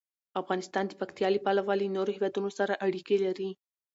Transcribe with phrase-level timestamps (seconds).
[0.41, 3.49] افغانستان د پکتیا له پلوه له نورو هېوادونو سره اړیکې لري.